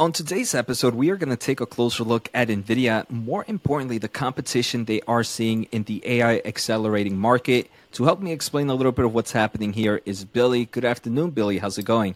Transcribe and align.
On 0.00 0.12
today's 0.12 0.54
episode, 0.54 0.94
we 0.94 1.10
are 1.10 1.16
going 1.16 1.28
to 1.28 1.36
take 1.36 1.60
a 1.60 1.66
closer 1.66 2.04
look 2.04 2.30
at 2.32 2.48
NVIDIA, 2.48 3.04
more 3.10 3.44
importantly, 3.46 3.98
the 3.98 4.08
competition 4.08 4.86
they 4.86 5.02
are 5.02 5.22
seeing 5.22 5.64
in 5.64 5.82
the 5.82 6.00
AI 6.06 6.40
accelerating 6.46 7.18
market. 7.18 7.70
To 7.92 8.04
help 8.04 8.18
me 8.22 8.32
explain 8.32 8.70
a 8.70 8.74
little 8.74 8.92
bit 8.92 9.04
of 9.04 9.12
what's 9.12 9.32
happening 9.32 9.74
here 9.74 10.00
is 10.06 10.24
Billy. 10.24 10.64
Good 10.64 10.86
afternoon, 10.86 11.32
Billy. 11.32 11.58
How's 11.58 11.76
it 11.76 11.82
going? 11.82 12.14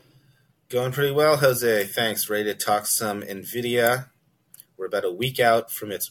Going 0.70 0.92
pretty 0.92 1.12
well, 1.12 1.36
Jose. 1.36 1.84
Thanks. 1.88 2.30
Ready 2.30 2.44
to 2.44 2.54
talk 2.54 2.86
some 2.86 3.20
NVIDIA. 3.20 4.06
We're 4.78 4.86
about 4.86 5.04
a 5.04 5.12
week 5.12 5.38
out 5.38 5.70
from 5.70 5.92
its 5.92 6.10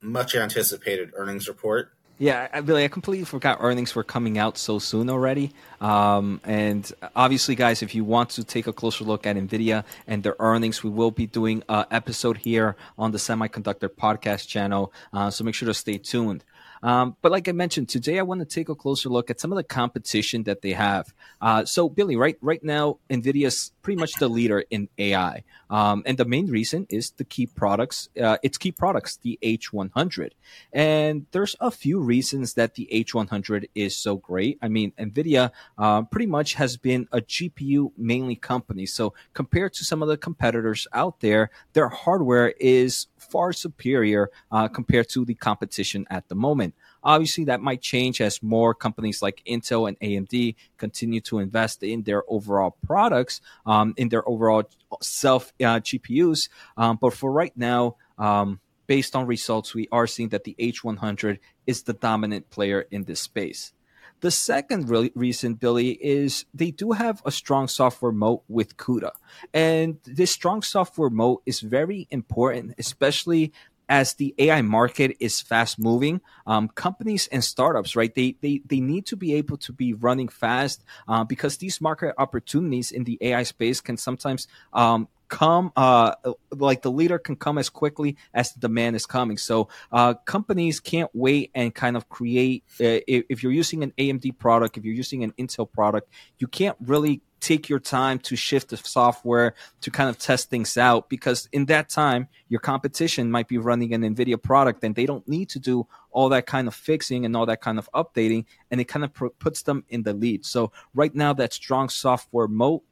much 0.00 0.34
anticipated 0.34 1.10
earnings 1.16 1.48
report. 1.48 1.92
Yeah, 2.20 2.48
I, 2.52 2.58
really, 2.58 2.84
I 2.84 2.88
completely 2.88 3.24
forgot 3.24 3.60
earnings 3.62 3.94
were 3.94 4.04
coming 4.04 4.36
out 4.36 4.58
so 4.58 4.78
soon 4.78 5.08
already. 5.08 5.52
Um, 5.80 6.42
and 6.44 6.92
obviously, 7.16 7.54
guys, 7.54 7.82
if 7.82 7.94
you 7.94 8.04
want 8.04 8.28
to 8.30 8.44
take 8.44 8.66
a 8.66 8.74
closer 8.74 9.04
look 9.04 9.26
at 9.26 9.36
NVIDIA 9.36 9.84
and 10.06 10.22
their 10.22 10.36
earnings, 10.38 10.84
we 10.84 10.90
will 10.90 11.10
be 11.10 11.26
doing 11.26 11.62
an 11.70 11.86
episode 11.90 12.36
here 12.36 12.76
on 12.98 13.12
the 13.12 13.16
Semiconductor 13.16 13.88
Podcast 13.88 14.48
channel. 14.48 14.92
Uh, 15.14 15.30
so 15.30 15.44
make 15.44 15.54
sure 15.54 15.66
to 15.66 15.72
stay 15.72 15.96
tuned. 15.96 16.44
Um, 16.82 17.16
but 17.22 17.32
like 17.32 17.48
I 17.48 17.52
mentioned, 17.52 17.88
today 17.88 18.18
I 18.18 18.22
want 18.22 18.40
to 18.40 18.46
take 18.46 18.68
a 18.68 18.74
closer 18.74 19.08
look 19.08 19.30
at 19.30 19.40
some 19.40 19.50
of 19.50 19.56
the 19.56 19.64
competition 19.64 20.42
that 20.42 20.60
they 20.60 20.72
have. 20.72 21.14
Uh, 21.40 21.64
so 21.64 21.88
Billy, 21.88 22.16
right 22.16 22.36
right 22.42 22.62
now, 22.62 22.98
Nvidia's 23.08 23.72
pretty 23.90 24.00
much 24.00 24.14
the 24.20 24.28
leader 24.28 24.62
in 24.70 24.88
AI, 24.98 25.42
um, 25.68 26.04
and 26.06 26.16
the 26.16 26.24
main 26.24 26.46
reason 26.46 26.86
is 26.90 27.10
the 27.10 27.24
key 27.24 27.44
products. 27.44 28.08
Uh, 28.20 28.36
its 28.40 28.56
key 28.56 28.70
products, 28.70 29.16
the 29.16 29.36
H100, 29.42 30.30
and 30.72 31.26
there's 31.32 31.56
a 31.58 31.72
few 31.72 31.98
reasons 31.98 32.54
that 32.54 32.76
the 32.76 32.88
H100 32.92 33.64
is 33.74 33.96
so 33.96 34.14
great. 34.14 34.58
I 34.62 34.68
mean, 34.68 34.92
Nvidia 34.96 35.50
uh, 35.76 36.02
pretty 36.02 36.26
much 36.26 36.54
has 36.54 36.76
been 36.76 37.08
a 37.10 37.20
GPU 37.20 37.90
mainly 37.98 38.36
company, 38.36 38.86
so 38.86 39.12
compared 39.34 39.72
to 39.74 39.84
some 39.84 40.02
of 40.02 40.08
the 40.08 40.16
competitors 40.16 40.86
out 40.92 41.18
there, 41.18 41.50
their 41.72 41.88
hardware 41.88 42.54
is 42.60 43.08
far 43.18 43.52
superior 43.52 44.30
uh, 44.52 44.68
compared 44.68 45.08
to 45.08 45.24
the 45.24 45.34
competition 45.34 46.06
at 46.10 46.28
the 46.28 46.36
moment. 46.36 46.74
Obviously, 47.02 47.44
that 47.44 47.60
might 47.60 47.80
change 47.80 48.20
as 48.20 48.42
more 48.42 48.74
companies 48.74 49.22
like 49.22 49.42
Intel 49.46 49.88
and 49.88 49.98
AMD 50.00 50.54
continue 50.76 51.20
to 51.22 51.38
invest 51.38 51.82
in 51.82 52.02
their 52.02 52.22
overall 52.28 52.76
products, 52.86 53.40
um, 53.66 53.94
in 53.96 54.08
their 54.08 54.28
overall 54.28 54.68
self 55.00 55.52
uh, 55.60 55.80
GPUs. 55.80 56.48
Um, 56.76 56.98
but 57.00 57.14
for 57.14 57.32
right 57.32 57.56
now, 57.56 57.96
um, 58.18 58.60
based 58.86 59.14
on 59.14 59.26
results, 59.26 59.74
we 59.74 59.88
are 59.92 60.06
seeing 60.06 60.30
that 60.30 60.44
the 60.44 60.56
H100 60.58 61.38
is 61.66 61.84
the 61.84 61.92
dominant 61.92 62.50
player 62.50 62.86
in 62.90 63.04
this 63.04 63.20
space. 63.20 63.72
The 64.20 64.30
second 64.30 64.90
really 64.90 65.12
reason, 65.14 65.54
Billy, 65.54 65.92
is 65.92 66.44
they 66.52 66.70
do 66.70 66.92
have 66.92 67.22
a 67.24 67.30
strong 67.30 67.68
software 67.68 68.12
moat 68.12 68.42
with 68.48 68.76
CUDA. 68.76 69.12
And 69.54 69.98
this 70.04 70.30
strong 70.30 70.60
software 70.60 71.08
moat 71.08 71.42
is 71.46 71.60
very 71.60 72.06
important, 72.10 72.74
especially 72.76 73.52
as 73.90 74.14
the 74.14 74.32
AI 74.38 74.62
market 74.62 75.16
is 75.18 75.40
fast 75.40 75.78
moving, 75.78 76.20
um, 76.46 76.68
companies 76.68 77.28
and 77.32 77.42
startups, 77.42 77.96
right, 77.96 78.14
they, 78.14 78.36
they, 78.40 78.62
they 78.64 78.80
need 78.80 79.04
to 79.06 79.16
be 79.16 79.34
able 79.34 79.56
to 79.58 79.72
be 79.72 79.92
running 79.92 80.28
fast 80.28 80.84
uh, 81.08 81.24
because 81.24 81.58
these 81.58 81.80
market 81.80 82.14
opportunities 82.16 82.92
in 82.92 83.02
the 83.02 83.18
AI 83.20 83.42
space 83.42 83.80
can 83.80 83.96
sometimes 83.96 84.46
um, 84.72 85.08
come 85.28 85.72
uh, 85.76 86.14
like 86.50 86.82
the 86.82 86.90
leader 86.90 87.18
can 87.18 87.36
come 87.36 87.56
as 87.56 87.68
quickly 87.68 88.16
as 88.34 88.52
the 88.52 88.60
demand 88.60 88.96
is 88.96 89.06
coming. 89.06 89.38
So 89.38 89.68
uh, 89.90 90.14
companies 90.14 90.80
can't 90.80 91.10
wait 91.12 91.50
and 91.54 91.74
kind 91.74 91.96
of 91.96 92.08
create 92.08 92.64
uh, 92.80 93.02
if, 93.06 93.24
if, 93.28 93.42
you're 93.42 93.52
using 93.52 93.82
an 93.82 93.92
amd 93.98 94.36
product 94.38 94.76
if 94.76 94.84
you're 94.84 94.94
using 94.94 95.24
an 95.24 95.32
intel 95.38 95.70
product 95.70 96.12
you 96.38 96.46
can't 96.46 96.76
really 96.80 97.22
take 97.40 97.68
your 97.68 97.80
time 97.80 98.18
to 98.18 98.36
shift 98.36 98.68
the 98.68 98.76
software 98.76 99.54
to 99.80 99.90
kind 99.90 100.08
of 100.08 100.18
test 100.18 100.50
things 100.50 100.76
out 100.76 101.08
because 101.08 101.48
in 101.52 101.66
that 101.66 101.88
time 101.88 102.28
your 102.48 102.60
competition 102.60 103.30
might 103.30 103.48
be 103.48 103.58
running 103.58 103.94
an 103.94 104.02
nvidia 104.02 104.40
product 104.40 104.84
and 104.84 104.94
they 104.94 105.06
don't 105.06 105.26
need 105.26 105.48
to 105.48 105.58
do 105.58 105.86
all 106.10 106.28
that 106.28 106.46
kind 106.46 106.68
of 106.68 106.74
fixing 106.74 107.24
and 107.24 107.34
all 107.36 107.46
that 107.46 107.60
kind 107.60 107.78
of 107.78 107.88
updating 107.94 108.44
and 108.70 108.80
it 108.80 108.84
kind 108.84 109.04
of 109.04 109.12
pr- 109.12 109.28
puts 109.38 109.62
them 109.62 109.84
in 109.88 110.02
the 110.02 110.12
lead. 110.12 110.44
So 110.44 110.72
right 110.94 111.14
now 111.14 111.32
that 111.34 111.52
strong 111.52 111.88
software 111.88 112.48
moat 112.48 112.82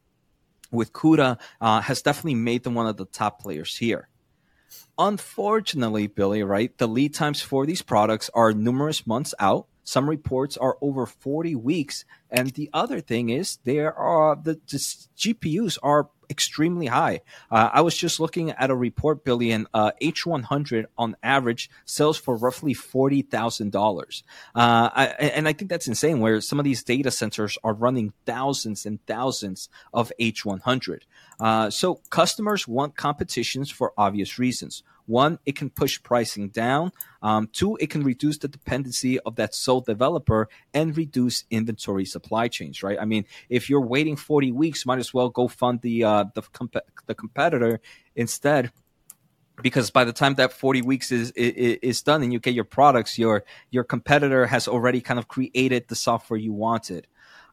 with 0.70 0.92
CUDA 0.92 1.38
uh, 1.60 1.80
has 1.80 2.02
definitely 2.02 2.36
made 2.36 2.62
them 2.62 2.74
one 2.74 2.86
of 2.86 2.96
the 2.96 3.06
top 3.06 3.40
players 3.40 3.76
here. 3.76 4.08
Unfortunately 4.98 6.06
billy 6.06 6.42
right 6.42 6.76
the 6.78 6.88
lead 6.88 7.14
times 7.14 7.40
for 7.40 7.66
these 7.66 7.82
products 7.82 8.30
are 8.34 8.52
numerous 8.52 9.06
months 9.06 9.34
out 9.38 9.66
some 9.88 10.10
reports 10.10 10.58
are 10.58 10.76
over 10.82 11.06
40 11.06 11.54
weeks. 11.54 12.04
And 12.30 12.50
the 12.50 12.68
other 12.74 13.00
thing 13.00 13.30
is 13.30 13.56
there 13.64 13.94
are 13.94 14.36
the, 14.36 14.60
the 14.68 14.76
GPUs 15.16 15.78
are 15.82 16.10
extremely 16.28 16.88
high. 16.88 17.22
Uh, 17.50 17.70
I 17.72 17.80
was 17.80 17.96
just 17.96 18.20
looking 18.20 18.50
at 18.50 18.68
a 18.68 18.76
report, 18.76 19.24
Billy, 19.24 19.50
and 19.50 19.66
uh, 19.72 19.92
H100 20.02 20.84
on 20.98 21.16
average 21.22 21.70
sells 21.86 22.18
for 22.18 22.36
roughly 22.36 22.74
forty 22.74 23.22
thousand 23.22 23.68
uh, 23.74 23.78
dollars. 23.78 24.24
And 24.54 25.48
I 25.48 25.54
think 25.54 25.70
that's 25.70 25.88
insane. 25.88 26.20
Where 26.20 26.42
some 26.42 26.58
of 26.58 26.66
these 26.66 26.82
data 26.82 27.10
centers 27.10 27.56
are 27.64 27.72
running 27.72 28.12
thousands 28.26 28.84
and 28.84 29.02
thousands 29.06 29.70
of 29.94 30.12
H100. 30.20 31.00
Uh, 31.40 31.70
so 31.70 32.02
customers 32.10 32.68
want 32.68 32.94
competitions 32.94 33.70
for 33.70 33.94
obvious 33.96 34.38
reasons. 34.38 34.82
One, 35.08 35.38
it 35.44 35.56
can 35.56 35.70
push 35.70 36.00
pricing 36.02 36.50
down. 36.50 36.92
Um, 37.22 37.48
two, 37.52 37.76
it 37.80 37.90
can 37.90 38.04
reduce 38.04 38.38
the 38.38 38.48
dependency 38.48 39.18
of 39.20 39.36
that 39.36 39.54
sole 39.54 39.80
developer 39.80 40.48
and 40.72 40.96
reduce 40.96 41.44
inventory 41.50 42.04
supply 42.04 42.48
chains. 42.48 42.82
Right? 42.82 42.98
I 43.00 43.04
mean, 43.04 43.24
if 43.48 43.68
you're 43.68 43.84
waiting 43.84 44.16
40 44.16 44.52
weeks, 44.52 44.86
might 44.86 44.98
as 44.98 45.12
well 45.12 45.28
go 45.28 45.48
fund 45.48 45.80
the 45.80 46.04
uh, 46.04 46.24
the, 46.34 46.42
comp- 46.42 46.76
the 47.06 47.14
competitor 47.14 47.80
instead 48.14 48.70
because 49.60 49.90
by 49.90 50.04
the 50.04 50.12
time 50.12 50.34
that 50.34 50.52
40 50.52 50.82
weeks 50.82 51.10
is, 51.10 51.32
is, 51.32 51.78
is 51.82 52.02
done 52.02 52.22
and 52.22 52.32
you 52.32 52.38
get 52.38 52.54
your 52.54 52.62
products 52.62 53.18
your 53.18 53.44
your 53.70 53.82
competitor 53.82 54.46
has 54.46 54.68
already 54.68 55.00
kind 55.00 55.18
of 55.18 55.26
created 55.26 55.88
the 55.88 55.96
software 55.96 56.38
you 56.38 56.52
wanted 56.52 57.08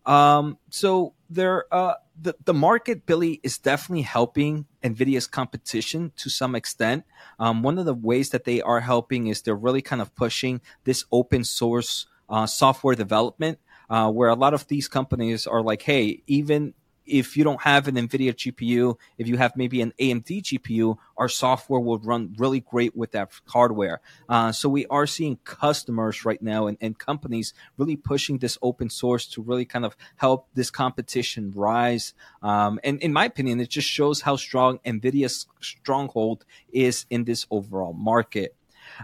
um, 0.06 0.58
so 0.70 1.14
there, 1.30 1.66
uh, 1.74 1.96
the 2.20 2.36
the 2.46 2.54
market, 2.54 3.06
Billy, 3.06 3.40
is 3.44 3.58
definitely 3.58 4.04
helping 4.04 4.66
Nvidia's 4.84 5.28
competition 5.28 6.12
to 6.18 6.30
some 6.30 6.56
extent. 6.56 7.04
Um, 7.40 7.64
one 7.64 7.78
of 7.78 7.86
the 7.86 7.94
ways 7.94 8.30
that 8.30 8.46
they 8.46 8.62
are 8.62 8.82
helping 8.82 9.28
is 9.28 9.42
they're 9.42 9.56
really 9.56 9.82
kind 9.82 10.02
of 10.02 10.16
pushing 10.16 10.62
this 10.84 11.06
open 11.12 11.44
source 11.44 12.08
uh, 12.30 12.46
software 12.46 12.96
development, 12.96 13.60
uh, 13.90 14.10
where 14.12 14.30
a 14.30 14.36
lot 14.36 14.54
of 14.54 14.68
these 14.68 14.88
companies 14.88 15.46
are 15.46 15.62
like, 15.62 15.84
hey, 15.84 16.24
even 16.28 16.74
if 17.06 17.38
you 17.38 17.44
don't 17.44 17.62
have 17.62 17.88
an 17.88 17.96
NVIDIA 17.96 18.34
GPU, 18.34 18.98
if 19.18 19.28
you 19.28 19.38
have 19.38 19.56
maybe 19.56 19.82
an 19.82 19.94
AMD 20.00 20.44
GPU, 20.44 20.98
our 21.18 21.30
software 21.30 21.80
will 21.80 22.00
run 22.00 22.36
really 22.38 22.60
great 22.60 22.96
with 22.96 23.12
that 23.12 23.32
hardware. 23.48 24.02
Uh, 24.28 24.52
so 24.52 24.68
we 24.70 24.86
are 24.88 25.08
seeing 25.08 25.38
customers 25.44 26.26
right 26.26 26.42
now 26.42 26.68
and, 26.68 26.78
and, 26.82 26.96
companies 26.98 27.54
really 27.78 27.96
pushing 27.96 28.38
this 28.38 28.58
open 28.62 28.90
source 28.90 29.28
to 29.28 29.42
really 29.42 29.66
kind 29.66 29.86
of 29.86 29.96
help 30.16 30.48
this 30.54 30.72
competition 30.72 31.52
rise. 31.56 32.14
Um, 32.42 32.80
and 32.84 33.00
in 33.02 33.14
my 33.14 33.26
opinion, 33.26 33.60
it 33.60 33.70
just 33.70 33.88
shows 33.88 34.22
how 34.22 34.38
strong 34.38 34.80
NVIDIA's 34.86 35.46
stronghold 35.62 36.46
is 36.72 37.06
in 37.10 37.26
this 37.26 37.46
overall 37.52 37.94
market. 37.94 38.56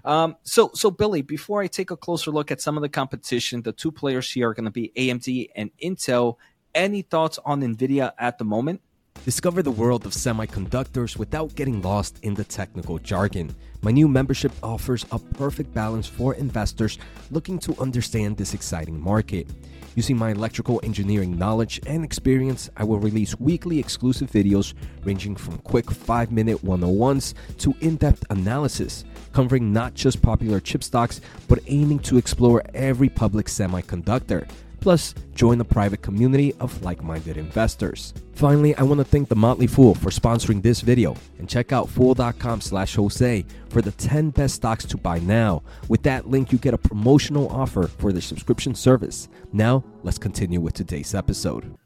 Um, 0.06 0.36
so, 0.44 0.72
so 0.74 0.92
Billy, 0.92 1.22
before 1.22 1.62
I 1.62 1.68
take 1.68 1.92
a 1.92 1.98
closer 1.98 2.32
look 2.32 2.52
at 2.52 2.62
some 2.62 2.78
of 2.78 2.82
the 2.82 2.90
competition, 2.90 3.62
the 3.62 3.72
two 3.72 3.92
players 3.92 4.32
here 4.32 4.50
are 4.50 4.54
going 4.54 4.66
to 4.66 4.72
be 4.72 4.92
AMD 4.96 5.50
and 5.56 5.72
Intel 5.84 6.38
any 6.74 7.02
thoughts 7.02 7.40
on 7.46 7.62
NVIDIA 7.62 8.14
at 8.18 8.38
the 8.38 8.46
moment? 8.46 8.82
Discover 9.26 9.62
the 9.62 9.72
world 9.72 10.06
of 10.06 10.14
semiconductors 10.14 11.16
without 11.16 11.54
getting 11.56 11.82
lost 11.82 12.18
in 12.24 12.34
the 12.34 12.44
technical 12.44 12.98
jargon. 12.98 13.56
My 13.82 13.92
new 13.92 14.08
membership 14.08 14.52
offers 14.64 15.06
a 15.12 15.20
perfect 15.20 15.74
balance 15.74 16.08
for 16.08 16.34
investors 16.34 16.98
looking 17.30 17.60
to 17.60 17.80
understand 17.80 18.38
this 18.38 18.54
exciting 18.54 19.00
market. 19.00 19.48
Using 19.96 20.18
my 20.18 20.32
electrical 20.32 20.80
engineering 20.84 21.38
knowledge 21.38 21.82
and 21.86 22.04
experience, 22.04 22.70
I 22.78 22.84
will 22.84 23.00
release 23.00 23.40
weekly 23.40 23.78
exclusive 23.78 24.32
videos 24.32 24.74
ranging 25.04 25.36
from 25.36 25.58
quick 25.60 25.92
5 25.92 26.32
minute 26.32 26.64
101s 26.64 27.34
to 27.60 27.76
in 27.82 27.98
depth 27.98 28.24
analysis, 28.30 29.04
covering 29.34 29.74
not 29.74 29.94
just 29.94 30.22
popular 30.22 30.60
chip 30.60 30.84
stocks, 30.84 31.22
but 31.48 31.60
aiming 31.68 32.00
to 32.00 32.18
explore 32.18 32.64
every 32.74 33.10
public 33.10 33.48
semiconductor. 33.48 34.50
Plus, 34.82 35.14
join 35.36 35.60
the 35.60 35.66
private 35.66 36.02
community 36.02 36.54
of 36.60 36.84
like 36.84 37.02
minded 37.04 37.38
investors. 37.38 38.14
Finally, 38.34 38.76
I 38.76 38.84
want 38.84 39.00
to 39.00 39.06
thank 39.06 39.30
The 39.30 39.36
Motley 39.36 39.68
Fool 39.68 39.94
for 39.94 40.10
sponsoring 40.10 40.64
this 40.64 40.82
video 40.82 41.16
and 41.38 41.48
check 41.48 41.72
out 41.72 41.88
fool.com 41.88 42.60
slash 42.60 42.96
Jose 42.96 43.46
for 43.70 43.82
the 43.82 43.92
10 43.92 44.32
best 44.32 44.56
stocks 44.56 44.84
to 44.86 44.98
buy 44.98 45.20
now. 45.20 45.62
With 45.88 46.02
that 46.04 46.28
link, 46.28 46.52
you 46.52 46.58
get 46.58 46.74
a 46.74 46.80
promotional 46.80 47.48
offer 47.50 47.88
for 47.88 48.12
the 48.12 48.22
subscription 48.22 48.74
service. 48.74 49.30
Now, 49.54 49.84
let's 50.04 50.18
continue 50.18 50.60
with 50.60 50.74
today's 50.74 51.14
episode. 51.14 51.78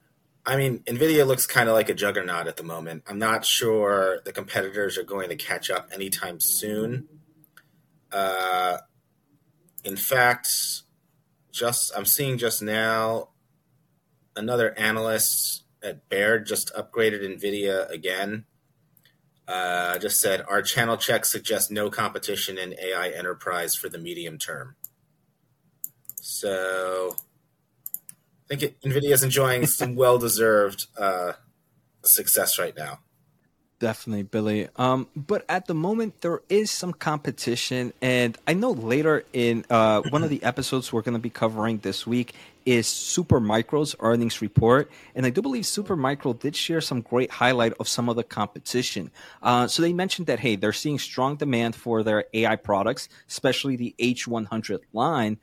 I 0.46 0.56
mean, 0.56 0.80
Nvidia 0.80 1.28
looks 1.28 1.46
kind 1.46 1.68
of 1.68 1.76
like 1.76 1.90
a 1.90 1.94
juggernaut 1.94 2.48
at 2.48 2.56
the 2.56 2.64
moment. 2.64 3.04
I'm 3.08 3.20
not 3.20 3.44
sure 3.46 4.22
the 4.24 4.32
competitors 4.32 4.98
are 4.98 5.04
going 5.04 5.30
to 5.30 5.36
catch 5.36 5.70
up 5.70 5.90
anytime 5.92 6.40
soon. 6.40 7.08
Uh, 8.12 8.78
in 9.84 9.98
fact, 9.98 10.84
just 11.56 11.92
I'm 11.96 12.06
seeing 12.06 12.38
just 12.38 12.62
now 12.62 13.30
another 14.36 14.78
analyst 14.78 15.64
at 15.82 16.10
Baird 16.10 16.46
just 16.46 16.74
upgraded 16.76 17.22
Nvidia 17.24 17.90
again. 17.90 18.46
uh, 19.48 19.98
just 20.00 20.20
said 20.20 20.44
our 20.48 20.62
channel 20.62 20.98
checks 20.98 21.30
suggest 21.32 21.72
no 21.72 21.90
competition 21.90 22.58
in 22.58 22.76
AI 22.80 23.10
enterprise 23.10 23.76
for 23.76 23.90
the 23.90 23.98
medium 23.98 24.38
term. 24.38 24.76
So 26.16 27.16
I 28.46 28.56
think 28.56 28.64
it, 28.64 28.82
NVIDIA 28.82 29.12
is 29.12 29.24
enjoying 29.24 29.66
some 29.68 29.96
well 29.96 30.18
deserved 30.18 30.88
uh, 30.98 31.34
success 32.04 32.58
right 32.58 32.76
now. 32.76 33.00
Definitely, 33.78 34.24
Billy. 34.24 34.70
Um, 34.78 35.08
but 35.18 35.44
at 35.50 35.68
the 35.68 35.74
moment, 35.74 36.22
there 36.22 36.42
is 36.48 36.72
some 36.72 36.94
competition, 36.94 37.92
and 38.02 38.38
I 38.48 38.54
know 38.54 38.72
later 38.72 39.26
in 39.34 39.66
uh, 39.70 40.02
one 40.10 40.24
of 40.24 40.30
the 40.30 40.42
episodes 40.44 40.94
we're 40.94 41.02
going 41.02 41.14
to 41.16 41.20
be 41.20 41.30
covering 41.30 41.80
this 41.80 42.08
week 42.08 42.34
is 42.66 42.88
Supermicro's 42.88 43.94
earnings 44.00 44.42
report, 44.42 44.90
and 45.14 45.26
I 45.26 45.30
do 45.30 45.42
believe 45.42 45.66
Supermicro 45.66 46.40
did 46.40 46.56
share 46.56 46.80
some 46.80 47.02
great 47.02 47.30
highlight 47.30 47.74
of 47.74 47.90
some 47.90 48.08
of 48.08 48.16
the 48.16 48.24
competition. 48.24 49.12
Uh, 49.44 49.68
so 49.68 49.82
they 49.82 49.92
mentioned 49.92 50.28
that 50.28 50.40
hey, 50.40 50.56
they're 50.56 50.72
seeing 50.72 50.98
strong 50.98 51.36
demand 51.36 51.76
for 51.76 52.02
their 52.02 52.26
AI 52.34 52.56
products, 52.56 53.10
especially 53.28 53.76
the 53.76 53.94
H100 54.00 54.80
line. 54.94 55.38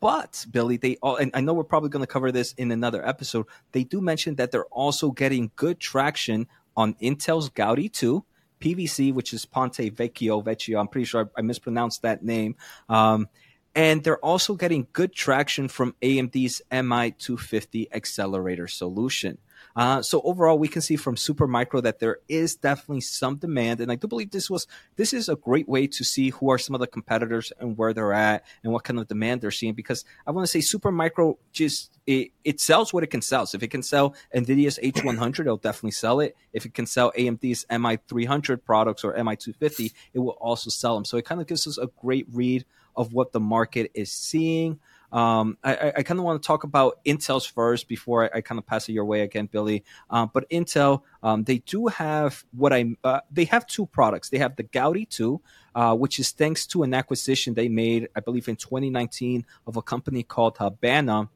But 0.00 0.46
Billy, 0.50 0.76
they 0.76 0.96
all, 1.02 1.16
and 1.16 1.30
I 1.34 1.40
know 1.40 1.54
we're 1.54 1.64
probably 1.64 1.90
going 1.90 2.04
to 2.04 2.12
cover 2.12 2.30
this 2.32 2.54
in 2.54 2.70
another 2.70 3.06
episode. 3.06 3.46
They 3.72 3.84
do 3.84 4.00
mention 4.00 4.36
that 4.36 4.50
they're 4.50 4.64
also 4.66 5.10
getting 5.10 5.50
good 5.56 5.80
traction 5.80 6.46
on 6.78 6.94
Intel's 7.02 7.50
Gaudi 7.50 7.92
2, 7.92 8.24
PVC, 8.60 9.12
which 9.12 9.34
is 9.34 9.44
Ponte 9.44 9.92
Vecchio, 9.92 10.42
Vecchio. 10.44 10.78
I'm 10.78 10.86
pretty 10.86 11.06
sure 11.06 11.28
I, 11.36 11.40
I 11.40 11.42
mispronounced 11.42 12.02
that 12.02 12.22
name. 12.24 12.54
Um, 12.88 13.28
and 13.74 14.04
they're 14.04 14.24
also 14.24 14.54
getting 14.54 14.86
good 14.92 15.12
traction 15.12 15.66
from 15.66 15.96
AMD's 16.00 16.62
MI250 16.70 17.88
accelerator 17.92 18.68
solution. 18.68 19.38
Uh, 19.78 20.02
so 20.02 20.20
overall, 20.22 20.58
we 20.58 20.66
can 20.66 20.82
see 20.82 20.96
from 20.96 21.14
Supermicro 21.14 21.80
that 21.84 22.00
there 22.00 22.18
is 22.28 22.56
definitely 22.56 23.00
some 23.00 23.36
demand, 23.36 23.80
and 23.80 23.92
I 23.92 23.94
do 23.94 24.08
believe 24.08 24.32
this 24.32 24.50
was 24.50 24.66
this 24.96 25.12
is 25.12 25.28
a 25.28 25.36
great 25.36 25.68
way 25.68 25.86
to 25.86 26.02
see 26.02 26.30
who 26.30 26.50
are 26.50 26.58
some 26.58 26.74
of 26.74 26.80
the 26.80 26.88
competitors 26.88 27.52
and 27.60 27.78
where 27.78 27.92
they're 27.92 28.12
at 28.12 28.44
and 28.64 28.72
what 28.72 28.82
kind 28.82 28.98
of 28.98 29.06
demand 29.06 29.40
they're 29.40 29.52
seeing. 29.52 29.74
Because 29.74 30.04
I 30.26 30.32
want 30.32 30.44
to 30.48 30.50
say 30.50 30.58
Supermicro 30.58 31.36
just 31.52 31.96
it, 32.08 32.32
it 32.42 32.58
sells 32.58 32.92
what 32.92 33.04
it 33.04 33.06
can 33.06 33.22
sell. 33.22 33.46
So 33.46 33.54
if 33.54 33.62
it 33.62 33.68
can 33.68 33.84
sell 33.84 34.16
Nvidia's 34.34 34.80
H100, 34.82 35.40
it'll 35.40 35.58
definitely 35.58 35.92
sell 35.92 36.18
it. 36.18 36.36
If 36.52 36.66
it 36.66 36.74
can 36.74 36.86
sell 36.86 37.12
AMD's 37.12 37.64
MI300 37.70 38.64
products 38.64 39.04
or 39.04 39.12
MI250, 39.14 39.92
it 40.12 40.18
will 40.18 40.30
also 40.40 40.70
sell 40.70 40.96
them. 40.96 41.04
So 41.04 41.18
it 41.18 41.24
kind 41.24 41.40
of 41.40 41.46
gives 41.46 41.68
us 41.68 41.78
a 41.78 41.86
great 42.00 42.26
read 42.32 42.64
of 42.96 43.12
what 43.12 43.30
the 43.30 43.38
market 43.38 43.92
is 43.94 44.10
seeing. 44.10 44.80
Um, 45.12 45.56
I, 45.64 45.92
I 45.96 46.02
kind 46.02 46.20
of 46.20 46.24
want 46.24 46.42
to 46.42 46.46
talk 46.46 46.64
about 46.64 47.02
Intel's 47.04 47.46
first 47.46 47.88
before 47.88 48.24
I, 48.24 48.38
I 48.38 48.40
kind 48.40 48.58
of 48.58 48.66
pass 48.66 48.88
it 48.88 48.92
your 48.92 49.04
way 49.04 49.22
again, 49.22 49.46
Billy. 49.50 49.84
Um, 50.10 50.30
but 50.32 50.48
Intel, 50.50 51.02
um, 51.22 51.44
they 51.44 51.58
do 51.58 51.86
have 51.86 52.44
what 52.52 52.72
I 52.72 52.94
uh, 53.04 53.20
they 53.30 53.44
have 53.46 53.66
two 53.66 53.86
products. 53.86 54.28
They 54.28 54.38
have 54.38 54.56
the 54.56 54.64
Gaudi 54.64 55.08
2, 55.08 55.40
uh, 55.74 55.94
which 55.94 56.18
is 56.18 56.32
thanks 56.32 56.66
to 56.68 56.82
an 56.82 56.94
acquisition 56.94 57.54
they 57.54 57.68
made, 57.68 58.08
I 58.14 58.20
believe, 58.20 58.48
in 58.48 58.56
2019 58.56 59.46
of 59.66 59.76
a 59.76 59.82
company 59.82 60.22
called 60.22 60.58
Habana. 60.58 61.28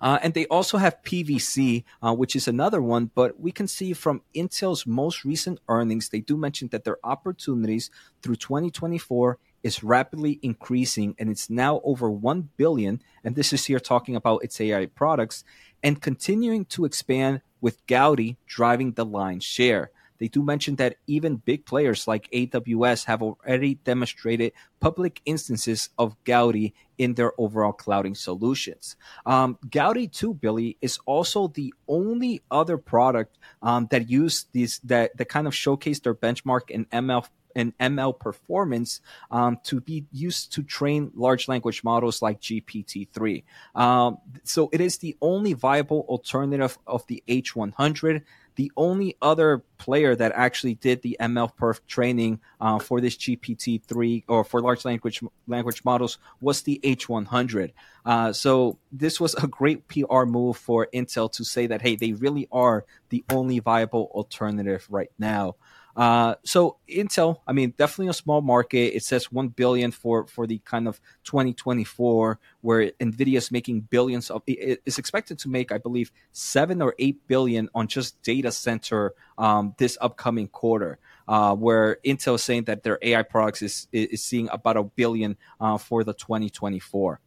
Uh, 0.00 0.18
and 0.22 0.34
they 0.34 0.46
also 0.46 0.78
have 0.78 1.02
PVC, 1.02 1.84
uh, 2.02 2.14
which 2.14 2.36
is 2.36 2.46
another 2.46 2.80
one. 2.80 3.10
But 3.14 3.40
we 3.40 3.52
can 3.52 3.66
see 3.66 3.92
from 3.92 4.22
Intel's 4.34 4.86
most 4.86 5.24
recent 5.24 5.58
earnings, 5.68 6.08
they 6.08 6.20
do 6.20 6.36
mention 6.36 6.68
that 6.68 6.84
their 6.84 6.98
opportunities 7.04 7.90
through 8.22 8.36
2024 8.36 9.38
is 9.66 9.82
rapidly 9.82 10.38
increasing 10.42 11.16
and 11.18 11.28
it's 11.28 11.50
now 11.50 11.80
over 11.82 12.08
1 12.08 12.50
billion 12.56 13.02
and 13.24 13.34
this 13.34 13.52
is 13.52 13.64
here 13.64 13.80
talking 13.80 14.14
about 14.14 14.44
its 14.44 14.60
AI 14.60 14.86
products 14.86 15.42
and 15.82 16.00
continuing 16.00 16.64
to 16.66 16.84
expand 16.84 17.40
with 17.60 17.84
Gaudi 17.88 18.36
driving 18.46 18.92
the 18.92 19.04
line 19.04 19.40
share. 19.40 19.90
They 20.18 20.28
do 20.28 20.42
mention 20.42 20.76
that 20.76 20.96
even 21.08 21.42
big 21.44 21.66
players 21.66 22.06
like 22.06 22.30
AWS 22.30 23.06
have 23.06 23.22
already 23.22 23.74
demonstrated 23.74 24.52
public 24.78 25.20
instances 25.26 25.90
of 25.98 26.16
Gaudi 26.22 26.72
in 26.96 27.14
their 27.14 27.32
overall 27.36 27.72
clouding 27.72 28.14
solutions. 28.14 28.96
Um, 29.26 29.58
Gaudi 29.66 30.10
2, 30.10 30.32
Billy, 30.34 30.78
is 30.80 30.98
also 31.06 31.48
the 31.48 31.74
only 31.88 32.40
other 32.50 32.78
product 32.78 33.36
um, 33.62 33.88
that 33.90 34.08
use 34.08 34.46
these 34.52 34.78
that 34.84 35.14
that 35.18 35.28
kind 35.28 35.46
of 35.46 35.54
showcase 35.54 36.00
their 36.00 36.14
benchmark 36.14 36.70
in 36.70 36.86
ML 36.86 37.26
and 37.56 37.76
ML 37.78 38.16
performance 38.18 39.00
um, 39.32 39.58
to 39.64 39.80
be 39.80 40.04
used 40.12 40.52
to 40.52 40.62
train 40.62 41.10
large 41.16 41.48
language 41.48 41.82
models 41.82 42.22
like 42.22 42.40
GPT-3. 42.40 43.42
Um, 43.74 44.18
so 44.44 44.68
it 44.72 44.80
is 44.80 44.98
the 44.98 45.16
only 45.20 45.54
viable 45.54 46.04
alternative 46.08 46.78
of 46.86 47.04
the 47.08 47.24
H100 47.26 48.22
the 48.56 48.72
only 48.76 49.16
other 49.22 49.62
player 49.78 50.16
that 50.16 50.32
actually 50.34 50.74
did 50.74 51.02
the 51.02 51.16
MLPerf 51.20 51.80
training 51.86 52.40
uh, 52.60 52.78
for 52.78 53.00
this 53.00 53.16
GPT-3 53.16 54.24
or 54.28 54.44
for 54.44 54.60
large 54.60 54.84
language 54.84 55.22
language 55.46 55.84
models 55.84 56.18
was 56.40 56.62
the 56.62 56.80
H100. 56.82 57.72
Uh, 58.04 58.32
so 58.32 58.78
this 58.90 59.20
was 59.20 59.34
a 59.34 59.46
great 59.46 59.86
PR 59.88 60.24
move 60.24 60.56
for 60.56 60.88
Intel 60.92 61.30
to 61.32 61.44
say 61.44 61.66
that 61.66 61.82
hey, 61.82 61.96
they 61.96 62.12
really 62.12 62.48
are 62.50 62.84
the 63.10 63.24
only 63.30 63.58
viable 63.58 64.10
alternative 64.14 64.86
right 64.90 65.10
now. 65.18 65.56
Uh, 65.96 66.34
so 66.44 66.76
Intel, 66.88 67.40
I 67.46 67.54
mean, 67.54 67.72
definitely 67.78 68.08
a 68.08 68.12
small 68.12 68.42
market. 68.42 68.94
It 68.94 69.02
says 69.02 69.32
one 69.32 69.48
billion 69.48 69.90
for 69.90 70.26
for 70.26 70.46
the 70.46 70.58
kind 70.58 70.86
of 70.86 71.00
2024, 71.24 72.38
where 72.60 72.90
Nvidia 73.00 73.38
is 73.38 73.50
making 73.50 73.80
billions 73.80 74.30
of. 74.30 74.42
It 74.46 74.82
is 74.84 74.98
expected 74.98 75.38
to 75.40 75.48
make, 75.48 75.72
I 75.72 75.78
believe, 75.78 76.12
seven 76.32 76.82
or 76.82 76.94
eight 76.98 77.26
billion 77.26 77.70
on 77.74 77.88
just 77.88 78.20
data 78.22 78.52
center 78.52 79.14
um, 79.38 79.74
this 79.78 79.96
upcoming 80.00 80.48
quarter. 80.48 80.98
Uh, 81.26 81.56
where 81.56 81.96
Intel 82.04 82.34
is 82.34 82.42
saying 82.44 82.64
that 82.64 82.82
their 82.82 82.98
AI 83.00 83.22
products 83.22 83.62
is 83.62 83.88
is 83.90 84.22
seeing 84.22 84.50
about 84.52 84.76
a 84.76 84.84
billion 84.84 85.38
uh, 85.60 85.78
for 85.78 86.04
the 86.04 86.12
2024. 86.12 87.20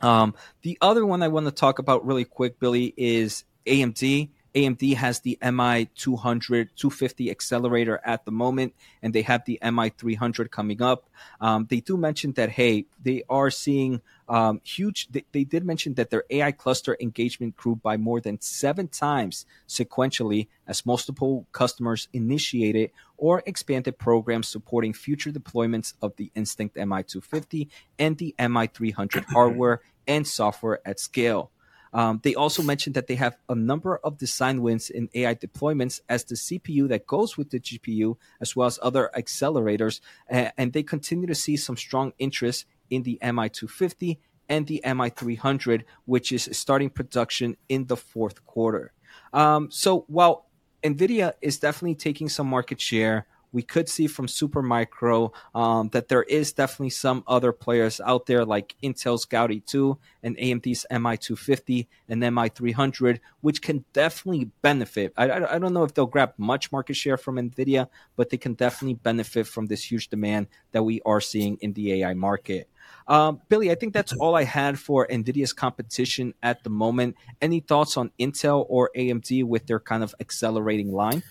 Um, 0.00 0.34
the 0.62 0.78
other 0.80 1.04
one 1.06 1.22
I 1.22 1.28
want 1.28 1.46
to 1.46 1.52
talk 1.52 1.78
about 1.78 2.04
really 2.06 2.24
quick, 2.24 2.58
Billy, 2.58 2.92
is 2.96 3.44
AMD. 3.66 4.30
AMD 4.54 4.94
has 4.96 5.20
the 5.20 5.38
MI 5.42 5.88
200 5.96 6.70
250 6.76 7.30
accelerator 7.30 8.00
at 8.04 8.24
the 8.24 8.30
moment, 8.30 8.74
and 9.02 9.14
they 9.14 9.22
have 9.22 9.44
the 9.44 9.58
MI 9.62 9.88
300 9.90 10.50
coming 10.50 10.82
up. 10.82 11.08
Um, 11.40 11.66
they 11.70 11.80
do 11.80 11.96
mention 11.96 12.32
that 12.32 12.50
hey, 12.50 12.86
they 13.02 13.22
are 13.28 13.50
seeing 13.50 14.02
um, 14.28 14.60
huge. 14.64 15.08
They, 15.10 15.24
they, 15.32 15.44
did 15.44 15.64
mention 15.64 15.94
that 15.94 16.10
their 16.10 16.24
AI 16.30 16.52
cluster 16.52 16.96
engagement 17.00 17.56
grew 17.56 17.76
by 17.76 17.96
more 17.96 18.20
than 18.20 18.40
seven 18.40 18.88
times 18.88 19.46
sequentially 19.68 20.48
as 20.66 20.86
multiple 20.86 21.46
customers 21.52 22.08
initiated 22.12 22.90
or 23.16 23.42
expanded 23.46 23.98
programs 23.98 24.48
supporting 24.48 24.92
future 24.92 25.30
deployments 25.30 25.94
of 26.02 26.16
the 26.16 26.30
Instinct 26.34 26.76
MI 26.76 27.02
250 27.02 27.68
and 27.98 28.18
the 28.18 28.34
MI 28.38 28.66
300 28.66 29.24
hardware 29.26 29.80
and 30.06 30.26
software 30.26 30.80
at 30.86 30.98
scale. 30.98 31.50
Um, 31.92 32.20
they 32.22 32.34
also 32.34 32.62
mentioned 32.62 32.94
that 32.94 33.06
they 33.06 33.16
have 33.16 33.36
a 33.48 33.54
number 33.54 33.98
of 33.98 34.18
design 34.18 34.62
wins 34.62 34.88
in 34.90 35.08
AI 35.14 35.34
deployments 35.34 36.00
as 36.08 36.24
the 36.24 36.34
CPU 36.34 36.88
that 36.88 37.06
goes 37.06 37.36
with 37.36 37.50
the 37.50 37.60
GPU, 37.60 38.16
as 38.40 38.56
well 38.56 38.66
as 38.66 38.78
other 38.82 39.10
accelerators. 39.16 40.00
Uh, 40.30 40.50
and 40.56 40.72
they 40.72 40.82
continue 40.82 41.26
to 41.26 41.34
see 41.34 41.56
some 41.56 41.76
strong 41.76 42.12
interest 42.18 42.64
in 42.90 43.02
the 43.02 43.18
MI250 43.22 44.18
and 44.48 44.66
the 44.66 44.80
MI300, 44.84 45.84
which 46.04 46.32
is 46.32 46.48
starting 46.52 46.90
production 46.90 47.56
in 47.68 47.86
the 47.86 47.96
fourth 47.96 48.44
quarter. 48.44 48.92
Um, 49.32 49.70
so 49.70 50.04
while 50.08 50.46
NVIDIA 50.82 51.34
is 51.40 51.58
definitely 51.58 51.94
taking 51.94 52.28
some 52.28 52.48
market 52.48 52.80
share, 52.80 53.26
we 53.52 53.62
could 53.62 53.88
see 53.88 54.06
from 54.06 54.26
Supermicro 54.26 55.32
um, 55.54 55.88
that 55.90 56.08
there 56.08 56.22
is 56.22 56.52
definitely 56.52 56.90
some 56.90 57.22
other 57.26 57.52
players 57.52 58.00
out 58.00 58.26
there 58.26 58.44
like 58.44 58.74
Intel's 58.82 59.26
Gaudi 59.26 59.64
2 59.64 59.98
and 60.22 60.36
AMD's 60.36 60.86
MI250 60.90 61.86
and 62.08 62.22
MI300, 62.22 63.20
which 63.42 63.62
can 63.62 63.84
definitely 63.92 64.50
benefit. 64.62 65.12
I, 65.16 65.28
I, 65.28 65.54
I 65.54 65.58
don't 65.58 65.74
know 65.74 65.84
if 65.84 65.94
they'll 65.94 66.06
grab 66.06 66.32
much 66.38 66.72
market 66.72 66.94
share 66.94 67.16
from 67.16 67.36
NVIDIA, 67.36 67.88
but 68.16 68.30
they 68.30 68.38
can 68.38 68.54
definitely 68.54 68.94
benefit 68.94 69.46
from 69.46 69.66
this 69.66 69.90
huge 69.90 70.08
demand 70.08 70.48
that 70.72 70.82
we 70.82 71.00
are 71.04 71.20
seeing 71.20 71.58
in 71.60 71.74
the 71.74 72.02
AI 72.02 72.14
market. 72.14 72.68
Um, 73.06 73.40
Billy, 73.48 73.70
I 73.70 73.74
think 73.74 73.92
that's 73.92 74.12
all 74.12 74.34
I 74.34 74.44
had 74.44 74.78
for 74.78 75.06
NVIDIA's 75.06 75.52
competition 75.52 76.34
at 76.42 76.62
the 76.62 76.70
moment. 76.70 77.16
Any 77.40 77.60
thoughts 77.60 77.96
on 77.96 78.10
Intel 78.18 78.64
or 78.68 78.90
AMD 78.96 79.44
with 79.44 79.66
their 79.66 79.80
kind 79.80 80.02
of 80.02 80.14
accelerating 80.20 80.92
line? 80.92 81.22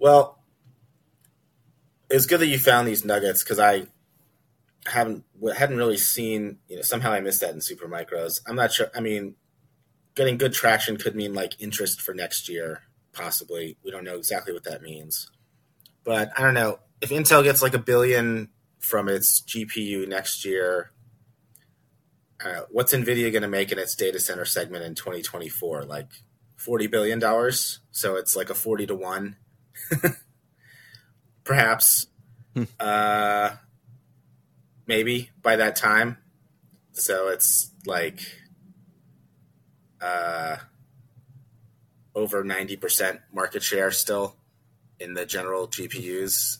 Well, 0.00 0.37
it's 2.10 2.26
good 2.26 2.40
that 2.40 2.46
you 2.46 2.58
found 2.58 2.88
these 2.88 3.04
nuggets 3.04 3.42
because 3.42 3.58
I 3.58 3.86
haven't 4.86 5.24
hadn't 5.56 5.76
really 5.76 5.98
seen. 5.98 6.58
You 6.68 6.76
know, 6.76 6.82
somehow 6.82 7.12
I 7.12 7.20
missed 7.20 7.40
that 7.40 7.52
in 7.52 7.60
Supermicro's. 7.60 8.40
I'm 8.46 8.56
not 8.56 8.72
sure. 8.72 8.90
I 8.94 9.00
mean, 9.00 9.34
getting 10.14 10.38
good 10.38 10.52
traction 10.52 10.96
could 10.96 11.14
mean 11.14 11.34
like 11.34 11.60
interest 11.60 12.00
for 12.00 12.14
next 12.14 12.48
year, 12.48 12.82
possibly. 13.12 13.76
We 13.84 13.90
don't 13.90 14.04
know 14.04 14.16
exactly 14.16 14.52
what 14.52 14.64
that 14.64 14.82
means, 14.82 15.30
but 16.04 16.30
I 16.36 16.42
don't 16.42 16.54
know 16.54 16.80
if 17.00 17.10
Intel 17.10 17.44
gets 17.44 17.62
like 17.62 17.74
a 17.74 17.78
billion 17.78 18.48
from 18.78 19.08
its 19.08 19.42
GPU 19.42 20.08
next 20.08 20.44
year. 20.44 20.92
Uh, 22.44 22.62
what's 22.70 22.94
Nvidia 22.94 23.32
going 23.32 23.42
to 23.42 23.48
make 23.48 23.72
in 23.72 23.80
its 23.80 23.96
data 23.96 24.20
center 24.20 24.44
segment 24.44 24.84
in 24.84 24.94
2024? 24.94 25.84
Like 25.84 26.08
40 26.56 26.86
billion 26.86 27.18
dollars. 27.18 27.80
So 27.90 28.16
it's 28.16 28.36
like 28.36 28.50
a 28.50 28.54
40 28.54 28.86
to 28.86 28.94
one. 28.94 29.36
perhaps. 31.48 32.06
uh, 32.78 33.50
maybe 34.86 35.30
by 35.42 35.56
that 35.56 35.76
time. 35.76 36.18
So 36.92 37.28
it's 37.28 37.70
like 37.86 38.20
uh, 40.00 40.56
over 42.14 42.44
90% 42.44 43.20
market 43.32 43.62
share 43.62 43.90
still 43.90 44.36
in 45.00 45.14
the 45.14 45.24
general 45.24 45.68
GPUs. 45.68 46.58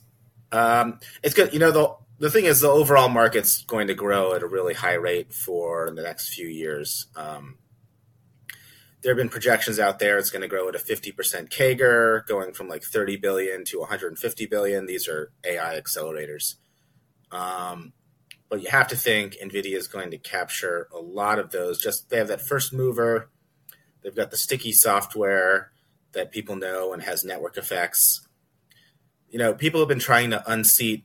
Um, 0.52 1.00
it's 1.22 1.34
good. 1.34 1.52
You 1.52 1.58
know, 1.58 1.70
the, 1.70 1.94
the 2.18 2.30
thing 2.30 2.46
is, 2.46 2.60
the 2.60 2.68
overall 2.70 3.10
market's 3.10 3.62
going 3.64 3.88
to 3.88 3.94
grow 3.94 4.32
at 4.32 4.42
a 4.42 4.46
really 4.46 4.74
high 4.74 4.94
rate 4.94 5.34
for 5.34 5.90
the 5.94 6.02
next 6.02 6.32
few 6.32 6.46
years. 6.46 7.08
Um, 7.14 7.58
there 9.02 9.12
have 9.12 9.18
been 9.18 9.28
projections 9.28 9.78
out 9.78 9.98
there 9.98 10.18
it's 10.18 10.30
going 10.30 10.42
to 10.42 10.48
grow 10.48 10.68
at 10.68 10.74
a 10.74 10.78
50% 10.78 11.14
CAGR, 11.50 12.26
going 12.26 12.52
from 12.52 12.68
like 12.68 12.82
30 12.82 13.16
billion 13.16 13.64
to 13.66 13.78
150 13.78 14.46
billion. 14.46 14.86
These 14.86 15.06
are 15.08 15.30
AI 15.44 15.80
accelerators. 15.80 16.56
Um, 17.30 17.92
but 18.48 18.62
you 18.62 18.70
have 18.70 18.88
to 18.88 18.96
think 18.96 19.34
NVIDIA 19.34 19.76
is 19.76 19.88
going 19.88 20.10
to 20.10 20.18
capture 20.18 20.88
a 20.92 20.98
lot 20.98 21.38
of 21.38 21.50
those. 21.50 21.80
Just 21.80 22.10
they 22.10 22.16
have 22.16 22.28
that 22.28 22.40
first 22.40 22.72
mover, 22.72 23.30
they've 24.02 24.14
got 24.14 24.30
the 24.30 24.36
sticky 24.36 24.72
software 24.72 25.70
that 26.12 26.32
people 26.32 26.56
know 26.56 26.92
and 26.92 27.02
has 27.02 27.24
network 27.24 27.56
effects. 27.56 28.26
You 29.28 29.38
know, 29.38 29.52
people 29.52 29.80
have 29.80 29.88
been 29.88 29.98
trying 29.98 30.30
to 30.30 30.50
unseat 30.50 31.04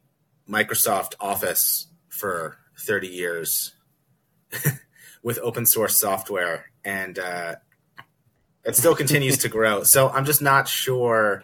Microsoft 0.50 1.14
Office 1.20 1.88
for 2.08 2.58
30 2.80 3.08
years 3.08 3.76
with 5.24 5.40
open 5.40 5.66
source 5.66 5.98
software, 5.98 6.72
and 6.86 7.20
uh, 7.20 7.56
it 8.66 8.76
still 8.76 8.96
continues 8.96 9.38
to 9.40 9.50
grow. 9.50 9.84
So 9.84 10.10
I'm 10.10 10.26
just 10.26 10.42
not 10.42 10.68
sure 10.68 11.44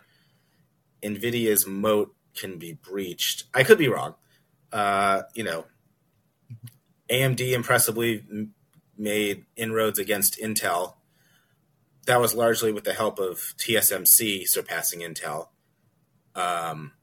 NVIDIA's 1.04 1.68
moat 1.68 2.16
can 2.36 2.58
be 2.58 2.74
breached. 2.74 3.46
I 3.54 3.64
could 3.64 3.78
be 3.78 3.90
wrong. 3.90 4.16
Uh, 4.72 5.24
you 5.34 5.44
know, 5.44 5.66
AMD 7.10 7.52
impressively 7.52 8.24
made 8.98 9.46
inroads 9.56 10.00
against 10.00 10.40
Intel. 10.40 10.96
That 12.06 12.20
was 12.22 12.34
largely 12.34 12.72
with 12.72 12.84
the 12.84 12.94
help 12.94 13.20
of 13.20 13.54
TSMC 13.58 14.48
surpassing 14.48 15.02
Intel. 15.02 15.48
Um, 16.36 16.94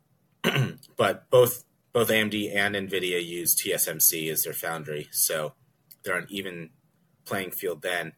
but 0.96 1.28
both 1.30 1.64
both 1.92 2.08
AMD 2.08 2.54
and 2.54 2.74
Nvidia 2.74 3.24
use 3.24 3.56
TSMC 3.56 4.30
as 4.30 4.42
their 4.42 4.52
foundry, 4.52 5.08
so 5.12 5.54
they're 6.02 6.16
on 6.16 6.26
even 6.28 6.70
playing 7.24 7.50
field. 7.52 7.82
Then 7.82 8.12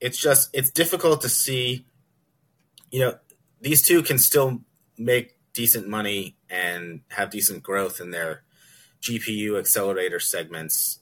it's 0.00 0.18
just 0.18 0.50
it's 0.52 0.70
difficult 0.70 1.20
to 1.22 1.28
see. 1.28 1.86
You 2.90 3.00
know, 3.00 3.18
these 3.60 3.82
two 3.82 4.02
can 4.02 4.18
still 4.18 4.60
make 4.98 5.36
decent 5.52 5.88
money 5.88 6.36
and 6.48 7.00
have 7.10 7.30
decent 7.30 7.62
growth 7.62 8.00
in 8.00 8.10
their 8.10 8.42
GPU 9.02 9.58
accelerator 9.58 10.20
segments 10.20 11.00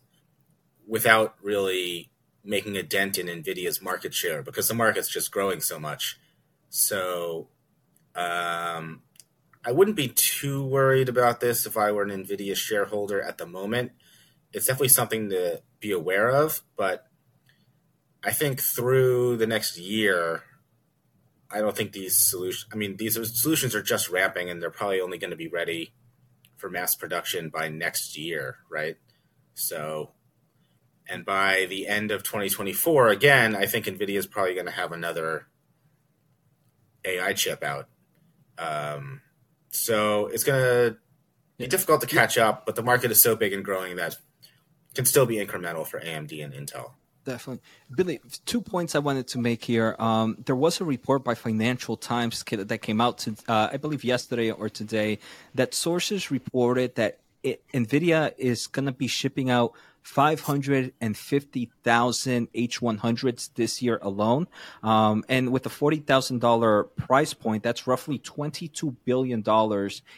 without 0.87 1.35
really 1.43 2.11
making 2.45 2.77
a 2.77 2.83
dent 2.83 3.19
in 3.19 3.27
Nvidia's 3.27 3.83
market 3.83 4.15
share 4.15 4.43
because 4.43 4.69
the 4.69 4.75
market's 4.75 5.09
just 5.09 5.31
growing 5.31 5.61
so 5.61 5.79
much. 5.79 6.19
So 6.71 7.49
um, 8.15 9.03
I 9.65 9.73
wouldn't 9.73 9.97
be 9.97 10.09
too 10.09 10.65
worried 10.65 11.09
about 11.09 11.41
this 11.41 11.67
if 11.67 11.77
I 11.77 11.93
were 11.93 12.05
an 12.05 12.25
Nvidia 12.25 12.57
shareholder 12.57 13.21
at 13.21 13.39
the 13.39 13.47
moment. 13.47 13.93
It's 14.53 14.67
definitely 14.67 14.89
something 14.89 15.29
to 15.31 15.63
be 15.81 15.93
aware 15.93 16.31
of, 16.31 16.63
but 16.77 17.08
I 18.25 18.33
think 18.33 18.61
through 18.61 19.37
the 19.37 19.47
next 19.47 19.79
year, 19.79 20.43
I 21.51 21.61
don't 21.61 21.77
think 21.77 21.93
these 21.93 22.19
solutions. 22.19 22.67
I 22.73 22.77
mean, 22.77 22.97
these 22.97 23.15
solutions 23.41 23.75
are 23.75 23.83
just 23.83 24.09
ramping, 24.11 24.51
and 24.51 24.61
they're 24.61 24.71
probably 24.71 25.01
only 25.01 25.19
going 25.19 25.31
to 25.31 25.37
be 25.37 25.49
ready 25.49 25.93
for 26.57 26.69
mass 26.69 26.95
production 26.95 27.49
by 27.49 27.69
next 27.69 28.19
year, 28.19 28.57
right? 28.71 28.97
So 29.55 30.11
and 31.09 31.25
by 31.25 31.67
the 31.69 31.87
end 31.89 32.11
of 32.11 32.23
2024, 32.23 33.09
again, 33.09 33.57
I 33.57 33.67
think 33.67 33.87
NVIDIA 33.87 34.19
is 34.19 34.27
probably 34.27 34.55
going 34.55 34.67
to 34.67 34.73
have 34.73 34.93
another 34.93 35.47
AI 37.05 37.33
chip 37.33 37.63
out. 37.65 37.89
Um, 38.59 39.23
so 39.71 40.27
it's 40.27 40.45
going 40.45 40.61
to 40.61 40.97
be 41.57 41.67
difficult 41.67 42.03
to 42.03 42.07
catch 42.07 42.37
up, 42.37 42.67
but 42.67 42.77
the 42.77 42.83
market 42.83 43.11
is 43.11 43.23
so 43.23 43.35
big 43.35 43.55
and 43.55 43.65
growing 43.65 43.97
that 43.97 44.13
it 44.13 44.95
can 44.95 45.07
still 45.07 45.25
be 45.25 45.37
incremental 45.37 45.87
for 45.87 45.99
AMD 45.99 46.45
and 46.45 46.53
Intel. 46.53 46.93
Definitely. 47.29 47.63
Billy, 47.95 48.21
two 48.47 48.63
points 48.63 48.95
I 48.95 49.01
wanted 49.01 49.29
to 49.29 49.39
make 49.39 49.63
here. 49.63 49.95
Um, 49.99 50.39
there 50.47 50.57
was 50.57 50.81
a 50.81 50.85
report 50.87 51.25
by 51.25 51.35
Financial 51.35 51.95
Times 51.95 52.43
that 52.43 52.79
came 52.81 53.03
out, 53.03 53.19
to, 53.19 53.37
uh, 53.47 53.69
I 53.71 53.77
believe, 53.77 54.03
yesterday 54.03 54.51
or 54.51 54.71
today, 54.71 55.19
that 55.55 55.75
sources 55.75 56.31
reported 56.31 56.95
that 56.95 57.19
it, 57.43 57.63
NVIDIA 57.75 58.33
is 58.39 58.67
going 58.67 58.87
to 58.87 58.93
be 58.93 59.09
shipping 59.09 59.51
out 59.51 59.75
550,000 60.09 62.53
H100s 62.53 63.51
this 63.55 63.83
year 63.83 63.99
alone. 64.01 64.49
Um, 64.83 65.23
and 65.29 65.53
with 65.53 65.67
a 65.67 65.69
$40,000 65.69 66.97
price 66.97 67.35
point, 67.35 67.63
that's 67.63 67.87
roughly 67.87 68.19
$22 68.19 68.97
billion 69.05 69.45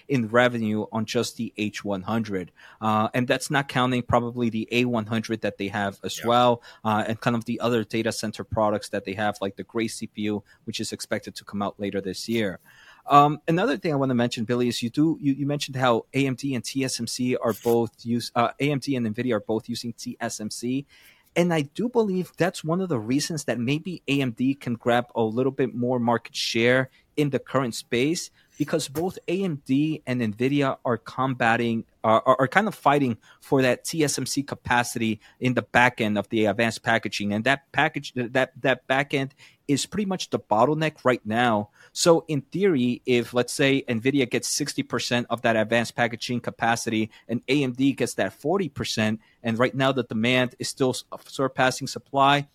in 0.07 0.29
revenue 0.29 0.87
on 0.93 1.07
just 1.07 1.39
the 1.39 1.53
H100. 1.59 2.51
Uh, 2.81 3.09
and 3.13 3.27
that's 3.27 3.51
not 3.51 3.67
counting 3.67 4.03
probably 4.03 4.49
the 4.49 4.69
A100 4.71 5.41
that 5.41 5.59
they 5.59 5.67
have 5.67 5.99
as 6.05 6.21
yeah. 6.21 6.27
well, 6.29 6.63
uh, 6.85 7.03
and 7.09 7.21
kind 7.21 7.35
of 7.35 7.47
the 7.47 7.59
other 7.59 7.83
data 7.83 8.13
center 8.13 8.45
products 8.45 8.91
that 8.91 9.05
they 9.05 9.15
have, 9.15 9.39
like 9.41 9.57
the 9.57 9.65
Grace 9.65 9.99
CPU, 9.99 10.45
which 10.65 10.79
is 10.79 10.93
expected 10.93 11.35
to 11.35 11.45
come 11.45 11.63
out 11.63 11.81
later 11.81 12.01
this 12.01 12.29
year. 12.29 12.61
Um, 13.07 13.40
another 13.49 13.76
thing 13.76 13.92
I 13.92 13.97
want 13.97 14.11
to 14.11 14.14
mention, 14.14 14.45
Billy, 14.45 14.69
is 14.69 14.83
you 14.83 14.90
do 14.90 15.19
you, 15.21 15.33
you 15.33 15.47
mentioned 15.47 15.76
how 15.76 16.07
AMD 16.14 16.54
and 16.54 16.64
TSMC 16.64 17.37
are 17.42 17.54
both 17.64 17.92
use 18.04 18.30
uh, 18.35 18.50
AMD 18.61 18.97
and 18.97 19.14
Nvidia 19.14 19.35
are 19.35 19.40
both 19.40 19.69
using 19.69 19.92
TSMC, 19.92 20.85
and 21.37 21.54
I 21.54 21.62
do 21.62 21.88
believe 21.88 22.33
that's 22.37 22.64
one 22.64 22.80
of 22.80 22.88
the 22.88 22.99
reasons 22.99 23.45
that 23.45 23.59
maybe 23.59 24.02
AMD 24.09 24.61
can 24.61 24.75
grab 24.75 25.07
a 25.14 25.23
little 25.23 25.52
bit 25.52 25.75
more 25.75 25.99
market 25.99 26.35
share 26.35 26.90
in 27.16 27.30
the 27.30 27.38
current 27.38 27.75
space 27.75 28.30
because 28.59 28.88
both 28.88 29.19
AMD 29.28 30.02
and 30.07 30.21
Nvidia 30.21 30.78
are 30.85 30.99
combating 30.99 31.85
are, 32.02 32.23
are 32.26 32.49
kind 32.49 32.66
of 32.66 32.75
fighting 32.75 33.19
for 33.40 33.62
that 33.62 33.85
TSMC 33.85 34.47
capacity 34.47 35.21
in 35.38 35.54
the 35.54 35.62
back 35.62 36.00
end 36.00 36.19
of 36.19 36.28
the 36.30 36.47
advanced 36.47 36.83
packaging. 36.83 37.33
And 37.33 37.45
that 37.45 37.71
package 37.73 38.12
that 38.14 38.52
that 38.62 38.87
back 38.87 39.14
end 39.14 39.35
is 39.69 39.87
pretty 39.87 40.07
much 40.07 40.30
the 40.30 40.38
bottleneck 40.38 41.04
right 41.04 41.25
now 41.25 41.71
so 41.93 42.25
in 42.29 42.43
theory, 42.43 43.03
if 43.05 43.35
let's 43.35 43.53
say 43.53 43.83
NVIDIA 43.89 44.31
gets 44.31 44.49
60% 44.59 45.27
of 45.29 45.43
that 45.43 45.57
advanced 45.57 45.97
packaging 45.97 46.41
capacity 46.41 47.11
and 47.29 47.45
AMD 47.47 47.97
gets 47.97 48.15
that 48.15 48.39
40%, 48.41 49.19
and 49.43 49.59
right 49.59 49.75
now 49.75 49.93
the 49.93 50.05
demand 50.05 50.55
is 50.59 50.69
still 50.69 50.95
surpassing 51.27 51.87
supply, 51.89 52.49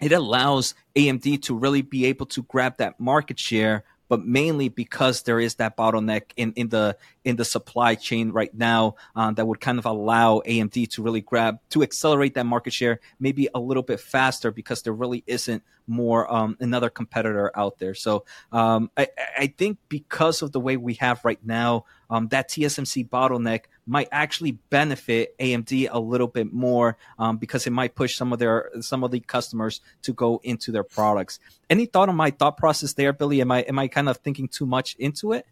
it 0.00 0.12
allows 0.12 0.74
AMD 0.94 1.42
to 1.42 1.56
really 1.56 1.82
be 1.82 2.06
able 2.06 2.26
to 2.26 2.42
grab 2.44 2.76
that 2.78 2.98
market 3.00 3.38
share 3.38 3.84
but 4.10 4.26
mainly 4.26 4.68
because 4.68 5.22
there 5.22 5.38
is 5.38 5.54
that 5.54 5.76
bottleneck 5.76 6.32
in, 6.36 6.52
in 6.56 6.68
the 6.68 6.96
in 7.24 7.36
the 7.36 7.44
supply 7.44 7.94
chain 7.94 8.32
right 8.32 8.52
now 8.52 8.96
um, 9.14 9.34
that 9.34 9.46
would 9.46 9.60
kind 9.60 9.78
of 9.78 9.86
allow 9.86 10.40
AMD 10.40 10.90
to 10.90 11.02
really 11.02 11.20
grab 11.20 11.58
to 11.70 11.82
accelerate 11.82 12.34
that 12.34 12.44
market 12.44 12.72
share 12.72 12.98
maybe 13.20 13.48
a 13.54 13.60
little 13.60 13.84
bit 13.84 14.00
faster 14.00 14.50
because 14.50 14.82
there 14.82 14.92
really 14.92 15.22
isn't 15.26 15.62
more 15.90 16.32
um, 16.32 16.56
another 16.60 16.88
competitor 16.88 17.50
out 17.54 17.78
there. 17.78 17.94
So 17.94 18.24
um, 18.52 18.90
I, 18.96 19.08
I 19.36 19.46
think 19.48 19.78
because 19.88 20.40
of 20.40 20.52
the 20.52 20.60
way 20.60 20.76
we 20.76 20.94
have 20.94 21.22
right 21.24 21.44
now, 21.44 21.84
um, 22.08 22.28
that 22.28 22.48
TSMC 22.48 23.08
bottleneck 23.08 23.64
might 23.86 24.08
actually 24.12 24.52
benefit 24.70 25.36
AMD 25.38 25.88
a 25.90 25.98
little 25.98 26.28
bit 26.28 26.52
more 26.52 26.96
um, 27.18 27.36
because 27.38 27.66
it 27.66 27.72
might 27.72 27.94
push 27.94 28.16
some 28.16 28.32
of 28.32 28.38
their 28.38 28.70
some 28.80 29.04
of 29.04 29.10
the 29.10 29.20
customers 29.20 29.80
to 30.02 30.12
go 30.12 30.40
into 30.44 30.72
their 30.72 30.84
products. 30.84 31.40
Any 31.68 31.86
thought 31.86 32.08
on 32.08 32.16
my 32.16 32.30
thought 32.30 32.56
process 32.56 32.94
there, 32.94 33.12
Billy? 33.12 33.40
Am 33.40 33.50
I 33.50 33.60
am 33.62 33.78
I 33.78 33.88
kind 33.88 34.08
of 34.08 34.18
thinking 34.18 34.48
too 34.48 34.66
much 34.66 34.94
into 34.98 35.32
it? 35.32 35.44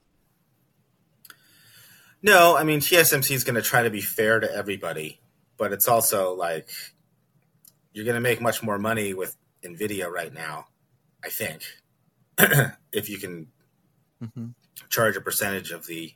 No, 2.23 2.57
I 2.57 2.64
mean 2.64 2.80
TSMC 2.80 3.33
is 3.33 3.45
going 3.45 3.57
to 3.57 3.62
try 3.62 3.83
to 3.83 3.90
be 3.90 4.00
fair 4.00 4.40
to 4.40 4.52
everybody, 4.52 5.21
but 5.57 5.73
it's 5.73 5.88
also 5.88 6.35
like 6.35 6.71
you're 7.92 8.04
going 8.04 8.14
to 8.14 8.21
make 8.21 8.40
much 8.40 8.62
more 8.62 8.78
money 8.78 9.14
with 9.14 9.37
Nvidia 9.62 10.11
right 10.11 10.33
now. 10.33 10.67
I 11.25 11.31
think 11.31 11.62
if 12.93 13.09
you 13.09 13.19
can 13.19 13.49
mm-hmm. 14.23 14.49
charge 14.88 15.17
a 15.17 15.21
percentage 15.21 15.71
of 15.71 15.87
the 15.87 16.12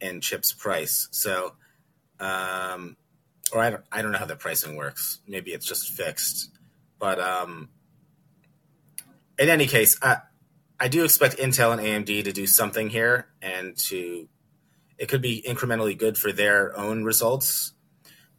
and 0.00 0.22
chips 0.22 0.52
price. 0.52 1.08
So, 1.10 1.54
um, 2.18 2.96
or 3.52 3.60
I 3.60 3.70
don't, 3.70 3.84
I 3.92 4.02
don't 4.02 4.12
know 4.12 4.18
how 4.18 4.26
the 4.26 4.36
pricing 4.36 4.76
works. 4.76 5.20
Maybe 5.26 5.52
it's 5.52 5.66
just 5.66 5.90
fixed. 5.90 6.50
But 6.98 7.18
um, 7.18 7.68
in 9.38 9.48
any 9.48 9.66
case, 9.66 9.98
I, 10.02 10.18
I 10.78 10.88
do 10.88 11.04
expect 11.04 11.36
Intel 11.36 11.72
and 11.72 12.06
AMD 12.06 12.24
to 12.24 12.32
do 12.32 12.46
something 12.46 12.88
here, 12.88 13.28
and 13.42 13.76
to 13.88 14.28
it 14.98 15.08
could 15.08 15.22
be 15.22 15.42
incrementally 15.46 15.96
good 15.96 16.16
for 16.16 16.32
their 16.32 16.76
own 16.78 17.04
results. 17.04 17.72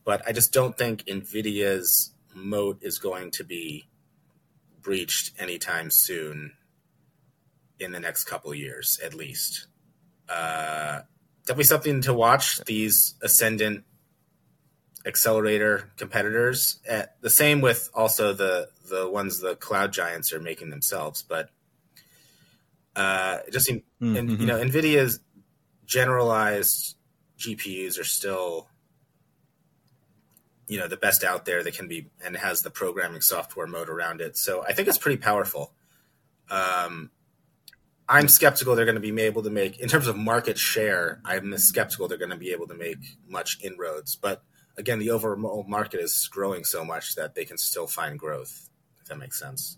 But 0.03 0.27
I 0.27 0.31
just 0.31 0.51
don't 0.51 0.77
think 0.77 1.05
Nvidia's 1.05 2.13
moat 2.33 2.79
is 2.81 2.99
going 2.99 3.31
to 3.31 3.43
be 3.43 3.87
breached 4.81 5.31
anytime 5.39 5.91
soon 5.91 6.53
in 7.79 7.91
the 7.91 7.99
next 7.99 8.25
couple 8.25 8.53
years, 8.53 8.99
at 9.03 9.13
least. 9.13 9.67
uh, 10.29 11.01
definitely 11.45 11.63
something 11.65 12.01
to 12.01 12.13
watch. 12.13 12.59
These 12.65 13.15
ascendant 13.21 13.83
accelerator 15.05 15.91
competitors. 15.97 16.79
At, 16.87 17.05
uh, 17.05 17.07
the 17.21 17.29
same 17.29 17.61
with 17.61 17.89
also 17.93 18.33
the 18.33 18.69
the 18.89 19.09
ones 19.09 19.39
the 19.39 19.55
cloud 19.55 19.93
giants 19.93 20.33
are 20.33 20.39
making 20.39 20.69
themselves, 20.69 21.23
but 21.23 21.49
uh, 22.95 23.39
it 23.47 23.51
just 23.51 23.65
seems 23.65 23.81
mm-hmm. 24.01 24.15
and 24.15 24.39
you 24.39 24.45
know 24.45 24.59
Nvidia's 24.59 25.19
generalized 25.85 26.95
GPUs 27.37 27.99
are 27.99 28.05
still 28.05 28.67
you 30.71 30.79
know 30.79 30.87
the 30.87 30.95
best 30.95 31.25
out 31.25 31.43
there 31.43 31.61
that 31.63 31.73
can 31.73 31.89
be 31.89 32.07
and 32.23 32.37
has 32.37 32.61
the 32.61 32.69
programming 32.69 33.19
software 33.19 33.67
mode 33.67 33.89
around 33.89 34.21
it. 34.21 34.37
So 34.37 34.63
I 34.63 34.71
think 34.71 34.87
it's 34.87 34.97
pretty 34.97 35.17
powerful. 35.17 35.73
Um, 36.49 37.11
I'm 38.07 38.29
skeptical 38.29 38.73
they're 38.73 38.85
going 38.85 38.95
to 38.95 39.01
be 39.01 39.21
able 39.21 39.43
to 39.43 39.49
make 39.49 39.81
in 39.81 39.89
terms 39.89 40.07
of 40.07 40.15
market 40.15 40.57
share. 40.57 41.19
I'm 41.25 41.57
skeptical 41.57 42.07
they're 42.07 42.17
going 42.17 42.31
to 42.31 42.37
be 42.37 42.53
able 42.53 42.67
to 42.67 42.73
make 42.73 42.99
much 43.27 43.59
inroads, 43.61 44.15
but 44.15 44.43
again, 44.77 44.99
the 44.99 45.09
overall 45.09 45.65
market 45.67 45.99
is 45.99 46.29
growing 46.31 46.63
so 46.63 46.85
much 46.85 47.15
that 47.15 47.35
they 47.35 47.43
can 47.43 47.57
still 47.57 47.87
find 47.87 48.17
growth. 48.17 48.69
If 49.01 49.09
that 49.09 49.17
makes 49.17 49.37
sense. 49.37 49.77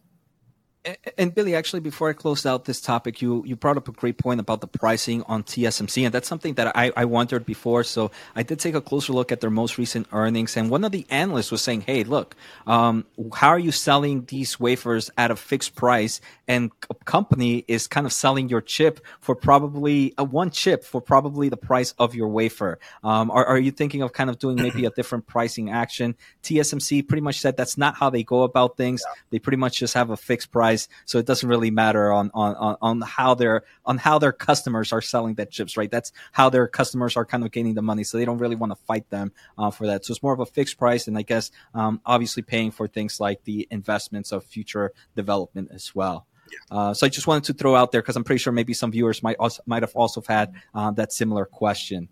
And 1.18 1.34
Billy, 1.34 1.56
actually, 1.56 1.80
before 1.80 2.10
I 2.10 2.14
close 2.14 2.46
out 2.46 2.66
this 2.66 2.82
topic, 2.82 3.22
you, 3.22 3.42
you 3.46 3.56
brought 3.56 3.78
up 3.78 3.88
a 3.88 3.94
great 3.94 4.18
point 4.18 4.42
about 4.42 4.60
the 4.60 4.68
pricing 4.68 5.24
on 5.24 5.44
TSMC, 5.44 6.04
and 6.04 6.14
that's 6.14 6.28
something 6.28 6.56
that 6.56 6.76
I, 6.76 6.92
I 6.98 7.06
wondered 7.06 7.46
before. 7.46 7.86
So 7.86 8.12
I 8.36 8.44
did 8.44 8.60
take 8.60 8.76
a 8.76 8.82
closer 8.82 9.14
look 9.14 9.32
at 9.32 9.40
their 9.40 9.50
most 9.50 9.78
recent 9.78 10.08
earnings, 10.12 10.58
and 10.58 10.70
one 10.70 10.84
of 10.84 10.92
the 10.92 11.06
analysts 11.10 11.52
was 11.52 11.62
saying, 11.62 11.82
"Hey, 11.82 12.04
look, 12.04 12.36
um, 12.68 13.06
how 13.34 13.50
are 13.50 13.60
you 13.60 13.72
selling 13.72 14.26
these 14.26 14.60
wafers 14.60 15.10
at 15.18 15.32
a 15.32 15.38
fixed 15.38 15.76
price, 15.76 16.20
and 16.50 16.70
a 16.90 16.96
company 17.06 17.64
is 17.70 17.88
kind 17.88 18.06
of 18.06 18.12
selling 18.12 18.50
your 18.50 18.62
chip 18.62 19.00
for 19.22 19.36
probably 19.36 20.14
uh, 20.18 20.26
one 20.26 20.50
chip 20.50 20.84
for 20.84 21.00
probably 21.00 21.48
the 21.48 21.58
price 21.58 21.94
of 21.98 22.14
your 22.14 22.28
wafer? 22.28 22.78
Um, 23.06 23.32
are, 23.32 23.46
are 23.46 23.60
you 23.60 23.72
thinking 23.72 24.02
of 24.02 24.12
kind 24.12 24.30
of 24.30 24.38
doing 24.38 24.58
maybe 24.58 24.84
a 24.84 24.90
different 24.90 25.28
pricing 25.28 25.70
action?" 25.70 26.16
TSMC 26.44 27.08
pretty 27.08 27.22
much 27.22 27.40
said 27.40 27.56
that's 27.56 27.78
not 27.78 27.96
how 27.96 28.10
they 28.10 28.24
go 28.24 28.44
about 28.44 28.76
things. 28.76 29.02
Yeah. 29.06 29.22
They 29.30 29.40
pretty 29.40 29.58
much 29.58 29.80
just 29.80 29.94
have 29.94 30.10
a 30.10 30.18
fixed 30.18 30.52
price 30.52 30.73
price, 30.74 30.88
so 31.06 31.20
it 31.20 31.26
doesn't 31.26 31.48
really 31.48 31.72
matter 31.72 32.12
on 32.12 32.32
on 32.34 32.78
on 32.82 33.02
how 33.02 33.36
their 33.36 33.64
on 33.86 33.98
how 33.98 34.20
their 34.20 34.32
customers 34.32 34.92
are 34.92 35.02
selling 35.02 35.36
that 35.36 35.52
chips, 35.52 35.78
right? 35.78 35.92
That's 35.92 36.12
how 36.32 36.50
their 36.50 36.68
customers 36.68 37.18
are 37.18 37.26
kind 37.26 37.44
of 37.44 37.52
gaining 37.52 37.76
the 37.76 37.82
money, 37.82 38.04
so 38.04 38.18
they 38.18 38.26
don't 38.26 38.40
really 38.40 38.56
want 38.56 38.72
to 38.72 38.80
fight 38.86 39.10
them 39.10 39.32
uh, 39.58 39.72
for 39.72 39.88
that. 39.88 40.06
So 40.06 40.12
it's 40.12 40.24
more 40.24 40.34
of 40.34 40.40
a 40.40 40.46
fixed 40.46 40.78
price, 40.78 41.08
and 41.08 41.18
I 41.18 41.24
guess 41.24 41.52
um, 41.74 42.02
obviously 42.06 42.44
paying 42.44 42.72
for 42.72 42.88
things 42.88 43.20
like 43.20 43.44
the 43.44 43.68
investments 43.72 44.32
of 44.32 44.44
future 44.44 44.92
development 45.16 45.70
as 45.74 45.94
well. 45.96 46.26
Uh, 46.70 46.94
so 46.94 47.06
I 47.06 47.10
just 47.10 47.26
wanted 47.26 47.46
to 47.46 47.54
throw 47.54 47.76
out 47.76 47.92
there 47.92 48.02
because 48.02 48.16
I'm 48.16 48.24
pretty 48.24 48.40
sure 48.40 48.54
maybe 48.54 48.74
some 48.74 48.92
viewers 48.92 49.24
might 49.24 49.38
also, 49.40 49.64
might 49.66 49.82
have 49.82 49.96
also 49.96 50.22
had 50.22 50.54
uh, 50.76 50.92
that 50.92 51.12
similar 51.12 51.46
question. 51.46 52.10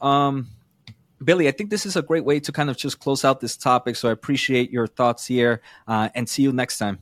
Um, 0.00 0.48
Billy, 1.22 1.48
I 1.48 1.52
think 1.52 1.70
this 1.70 1.84
is 1.86 1.96
a 1.96 2.02
great 2.02 2.24
way 2.24 2.40
to 2.40 2.52
kind 2.52 2.70
of 2.70 2.76
just 2.76 2.98
close 2.98 3.24
out 3.24 3.40
this 3.40 3.56
topic. 3.56 3.96
So 3.96 4.08
I 4.08 4.12
appreciate 4.12 4.70
your 4.70 4.86
thoughts 4.86 5.26
here, 5.26 5.60
uh, 5.86 6.08
and 6.14 6.28
see 6.28 6.42
you 6.42 6.52
next 6.52 6.78
time. 6.78 6.98